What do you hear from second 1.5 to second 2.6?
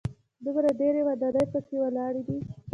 په کې ولاړې دي.